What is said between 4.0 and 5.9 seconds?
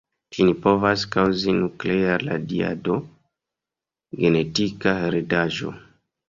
genetika heredaĵo.